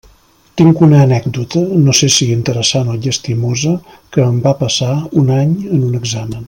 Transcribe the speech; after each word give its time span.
Tinc 0.61 0.79
una 0.85 1.01
anècdota, 1.07 1.61
no 1.83 1.95
sé 1.99 2.09
si 2.15 2.29
interessant 2.37 2.91
o 2.95 2.97
llastimosa, 3.05 3.77
que 4.17 4.27
em 4.29 4.43
va 4.49 4.59
passar 4.67 4.93
un 5.23 5.35
any 5.41 5.57
en 5.79 5.89
un 5.91 5.99
examen. 6.05 6.39